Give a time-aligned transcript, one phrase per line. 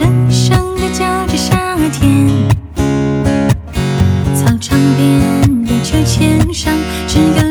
[0.00, 2.26] 神圣的交织夏天
[4.34, 6.74] 操场边的秋千上
[7.06, 7.49] 只有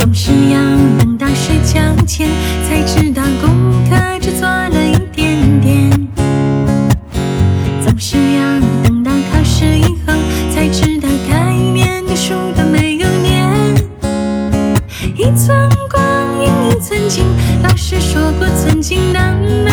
[0.00, 0.58] 总是要
[0.98, 2.26] 等到睡觉前
[2.66, 5.90] 才知道功课只做了一点点。
[7.84, 10.14] 总是要等到考试以后
[10.54, 13.46] 才知道该念的书都没有念
[15.18, 16.02] 一寸光
[16.42, 17.26] 阴一寸金
[17.62, 19.36] 老师说过寸金难。
[19.66, 19.69] 买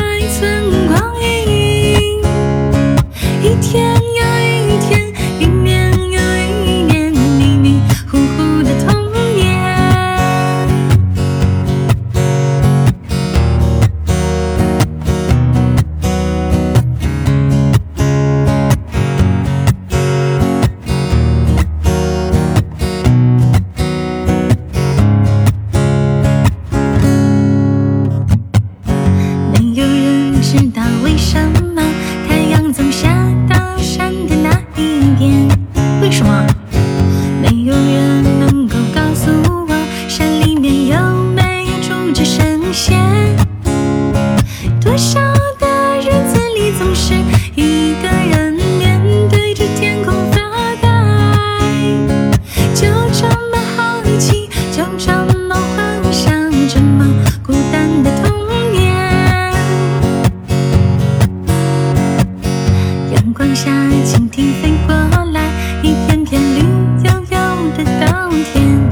[68.38, 68.87] 明天。